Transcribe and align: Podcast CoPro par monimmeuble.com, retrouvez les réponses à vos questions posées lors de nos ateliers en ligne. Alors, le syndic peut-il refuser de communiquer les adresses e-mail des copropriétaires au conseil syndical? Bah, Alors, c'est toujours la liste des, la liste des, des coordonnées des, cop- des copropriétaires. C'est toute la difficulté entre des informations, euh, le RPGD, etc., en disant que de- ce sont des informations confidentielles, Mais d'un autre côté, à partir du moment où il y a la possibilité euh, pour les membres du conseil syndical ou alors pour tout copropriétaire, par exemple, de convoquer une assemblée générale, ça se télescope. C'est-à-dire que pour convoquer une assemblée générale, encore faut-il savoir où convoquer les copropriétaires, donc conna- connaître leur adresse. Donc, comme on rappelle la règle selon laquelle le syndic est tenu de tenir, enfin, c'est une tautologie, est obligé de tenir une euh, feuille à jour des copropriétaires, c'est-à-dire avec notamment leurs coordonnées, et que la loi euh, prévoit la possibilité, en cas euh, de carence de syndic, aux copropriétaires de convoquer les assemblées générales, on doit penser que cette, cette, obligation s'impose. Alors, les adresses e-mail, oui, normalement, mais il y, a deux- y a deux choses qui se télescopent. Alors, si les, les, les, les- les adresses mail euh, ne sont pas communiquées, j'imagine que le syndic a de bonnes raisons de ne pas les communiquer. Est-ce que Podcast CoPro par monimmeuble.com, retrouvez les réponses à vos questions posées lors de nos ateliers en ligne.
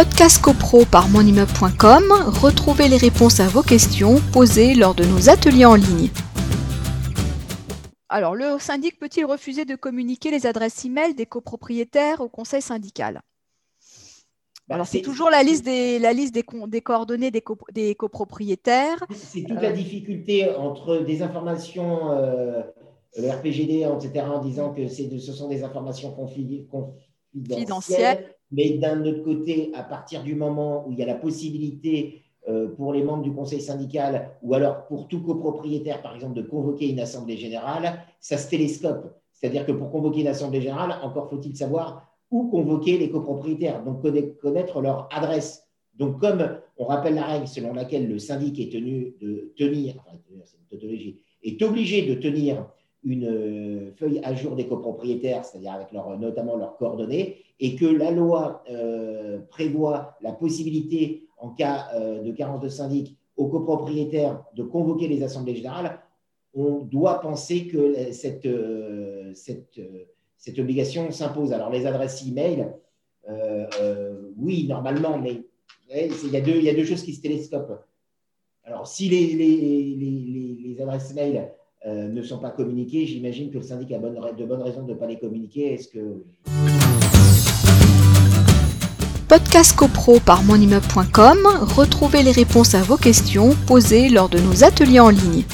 Podcast 0.00 0.40
CoPro 0.40 0.86
par 0.86 1.10
monimmeuble.com, 1.10 2.04
retrouvez 2.40 2.88
les 2.88 2.96
réponses 2.96 3.38
à 3.38 3.48
vos 3.48 3.60
questions 3.60 4.14
posées 4.32 4.74
lors 4.74 4.94
de 4.94 5.04
nos 5.04 5.28
ateliers 5.28 5.66
en 5.66 5.74
ligne. 5.74 6.08
Alors, 8.08 8.34
le 8.34 8.58
syndic 8.58 8.98
peut-il 8.98 9.26
refuser 9.26 9.66
de 9.66 9.74
communiquer 9.76 10.30
les 10.30 10.46
adresses 10.46 10.86
e-mail 10.86 11.14
des 11.14 11.26
copropriétaires 11.26 12.22
au 12.22 12.30
conseil 12.30 12.62
syndical? 12.62 13.20
Bah, 14.68 14.76
Alors, 14.76 14.86
c'est 14.86 15.02
toujours 15.02 15.28
la 15.28 15.42
liste 15.42 15.66
des, 15.66 15.98
la 15.98 16.14
liste 16.14 16.32
des, 16.32 16.46
des 16.68 16.80
coordonnées 16.80 17.30
des, 17.30 17.42
cop- 17.42 17.70
des 17.70 17.94
copropriétaires. 17.94 19.04
C'est 19.12 19.42
toute 19.42 19.60
la 19.60 19.72
difficulté 19.72 20.48
entre 20.56 21.00
des 21.00 21.20
informations, 21.20 22.10
euh, 22.12 22.62
le 23.18 23.28
RPGD, 23.28 23.86
etc., 23.98 24.24
en 24.32 24.38
disant 24.42 24.72
que 24.72 24.80
de- 24.80 25.18
ce 25.18 25.32
sont 25.34 25.48
des 25.48 25.62
informations 25.62 26.10
confidentielles, 26.12 26.64
Mais 28.52 28.70
d'un 28.78 29.04
autre 29.04 29.22
côté, 29.22 29.70
à 29.74 29.82
partir 29.84 30.22
du 30.22 30.34
moment 30.34 30.86
où 30.86 30.92
il 30.92 30.98
y 30.98 31.02
a 31.02 31.06
la 31.06 31.14
possibilité 31.14 32.22
euh, 32.48 32.68
pour 32.68 32.92
les 32.92 33.02
membres 33.04 33.22
du 33.22 33.32
conseil 33.32 33.60
syndical 33.60 34.30
ou 34.42 34.54
alors 34.54 34.86
pour 34.86 35.06
tout 35.06 35.22
copropriétaire, 35.22 36.02
par 36.02 36.14
exemple, 36.14 36.34
de 36.34 36.42
convoquer 36.42 36.88
une 36.88 37.00
assemblée 37.00 37.36
générale, 37.36 38.00
ça 38.18 38.38
se 38.38 38.48
télescope. 38.50 39.14
C'est-à-dire 39.32 39.64
que 39.64 39.72
pour 39.72 39.90
convoquer 39.90 40.22
une 40.22 40.26
assemblée 40.28 40.60
générale, 40.60 40.96
encore 41.02 41.28
faut-il 41.30 41.56
savoir 41.56 42.06
où 42.30 42.48
convoquer 42.48 42.98
les 42.98 43.10
copropriétaires, 43.10 43.84
donc 43.84 44.02
conna- 44.02 44.34
connaître 44.40 44.80
leur 44.80 45.08
adresse. 45.12 45.64
Donc, 45.94 46.18
comme 46.20 46.58
on 46.78 46.86
rappelle 46.86 47.14
la 47.14 47.24
règle 47.26 47.46
selon 47.46 47.72
laquelle 47.74 48.08
le 48.08 48.18
syndic 48.18 48.58
est 48.58 48.72
tenu 48.72 49.14
de 49.20 49.52
tenir, 49.56 49.96
enfin, 49.98 50.18
c'est 50.44 50.56
une 50.56 50.64
tautologie, 50.70 51.20
est 51.42 51.60
obligé 51.62 52.06
de 52.06 52.14
tenir 52.20 52.66
une 53.02 53.24
euh, 53.24 53.92
feuille 53.96 54.20
à 54.22 54.34
jour 54.34 54.56
des 54.56 54.66
copropriétaires, 54.66 55.44
c'est-à-dire 55.44 55.72
avec 55.72 55.92
notamment 55.92 56.56
leurs 56.56 56.76
coordonnées, 56.76 57.38
et 57.58 57.76
que 57.76 57.86
la 57.86 58.10
loi 58.10 58.62
euh, 58.70 59.38
prévoit 59.48 60.16
la 60.20 60.32
possibilité, 60.32 61.28
en 61.38 61.50
cas 61.50 61.88
euh, 61.94 62.22
de 62.22 62.32
carence 62.32 62.60
de 62.60 62.68
syndic, 62.68 63.16
aux 63.36 63.48
copropriétaires 63.48 64.42
de 64.54 64.62
convoquer 64.62 65.08
les 65.08 65.22
assemblées 65.22 65.54
générales, 65.54 65.98
on 66.52 66.80
doit 66.80 67.20
penser 67.20 67.68
que 67.68 68.12
cette, 68.12 68.48
cette, 69.34 70.58
obligation 70.58 71.10
s'impose. 71.10 71.52
Alors, 71.52 71.70
les 71.70 71.86
adresses 71.86 72.26
e-mail, 72.28 72.74
oui, 74.36 74.66
normalement, 74.66 75.16
mais 75.16 75.44
il 75.94 76.30
y, 76.32 76.36
a 76.36 76.40
deux- 76.40 76.60
y 76.60 76.68
a 76.68 76.74
deux 76.74 76.84
choses 76.84 77.02
qui 77.02 77.14
se 77.14 77.22
télescopent. 77.22 77.84
Alors, 78.64 78.86
si 78.86 79.08
les, 79.08 79.28
les, 79.28 79.56
les, 79.56 79.94
les- 79.96 80.58
les 80.64 80.82
adresses 80.82 81.14
mail 81.14 81.50
euh, 81.86 82.08
ne 82.08 82.22
sont 82.22 82.38
pas 82.38 82.50
communiquées, 82.50 83.06
j'imagine 83.06 83.50
que 83.50 83.56
le 83.56 83.62
syndic 83.62 83.90
a 83.92 83.98
de 83.98 84.44
bonnes 84.44 84.62
raisons 84.62 84.82
de 84.82 84.92
ne 84.92 84.98
pas 84.98 85.06
les 85.06 85.18
communiquer. 85.18 85.72
Est-ce 85.74 85.88
que 85.88 86.22
Podcast 89.28 89.76
CoPro 89.76 90.18
par 90.20 90.42
monimmeuble.com, 90.42 91.38
retrouvez 91.76 92.22
les 92.22 92.32
réponses 92.32 92.74
à 92.74 92.82
vos 92.82 92.96
questions 92.96 93.50
posées 93.66 94.08
lors 94.08 94.28
de 94.28 94.40
nos 94.40 94.64
ateliers 94.64 95.00
en 95.00 95.10
ligne. 95.10 95.44